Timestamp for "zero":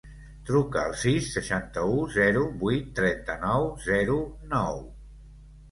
2.17-2.47, 3.91-4.19